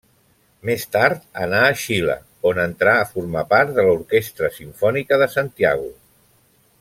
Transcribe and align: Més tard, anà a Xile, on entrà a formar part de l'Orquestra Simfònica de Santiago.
Més 0.69 0.85
tard, 0.93 1.27
anà 1.47 1.59
a 1.65 1.75
Xile, 1.81 2.15
on 2.53 2.61
entrà 2.65 2.97
a 3.01 3.05
formar 3.11 3.45
part 3.53 3.75
de 3.79 3.87
l'Orquestra 3.89 4.53
Simfònica 4.59 5.25
de 5.25 5.29
Santiago. 5.39 5.89